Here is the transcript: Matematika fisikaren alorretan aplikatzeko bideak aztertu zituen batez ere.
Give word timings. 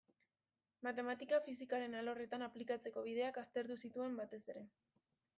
Matematika 0.85 1.39
fisikaren 1.47 1.97
alorretan 1.99 2.45
aplikatzeko 2.45 3.03
bideak 3.09 3.37
aztertu 3.41 3.77
zituen 3.83 4.17
batez 4.21 4.41
ere. 4.55 4.65